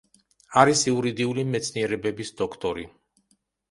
არის 0.61 0.81
იურიდიული 0.93 1.47
მეცნიერებების 1.53 2.37
დოქტორი. 2.43 2.93